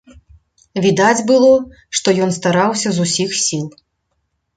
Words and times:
Відаць 0.85 1.25
было, 1.31 1.51
што 1.99 2.07
ён 2.27 2.33
стараўся 2.37 2.89
з 2.97 3.07
усіх 3.07 3.37
сіл. 3.43 3.67